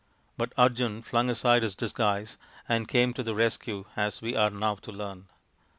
[0.35, 4.73] But Arjun flung aside his disguise and came to the rescue as we are now
[4.73, 5.27] to learn.